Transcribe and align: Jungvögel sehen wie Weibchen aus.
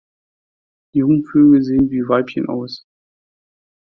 Jungvögel 0.95 1.61
sehen 1.61 1.91
wie 1.91 2.07
Weibchen 2.07 2.49
aus. 2.49 2.87